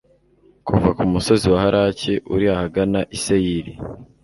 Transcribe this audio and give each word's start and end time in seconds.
kuva 0.67 0.89
ku 0.97 1.03
musozi 1.13 1.45
wa 1.53 1.59
halaki 1.65 2.13
uri 2.33 2.45
ahagana 2.55 2.99
i 3.15 3.17
seyiri 3.23 3.73